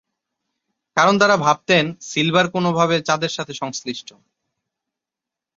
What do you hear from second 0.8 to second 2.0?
কারণ তারা ভাবতেন